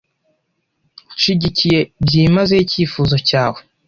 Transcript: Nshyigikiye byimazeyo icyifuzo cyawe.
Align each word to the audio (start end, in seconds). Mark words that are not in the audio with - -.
Nshyigikiye 1.15 1.79
byimazeyo 2.05 2.61
icyifuzo 2.63 3.15
cyawe. 3.27 3.59